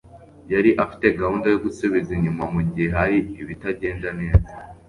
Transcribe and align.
yari 0.53 0.69
afite 0.83 1.05
gahunda 1.19 1.45
yo 1.53 1.59
gusubiza 1.65 2.09
inyuma 2.17 2.43
mugihe 2.53 2.87
hari 2.97 3.17
ibitagenda 3.41 4.07
neza. 4.19 4.47